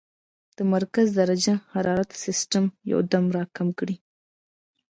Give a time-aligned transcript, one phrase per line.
[0.57, 3.95] د مرکزي درجه حرارت سسټم يو دم را کم کړي-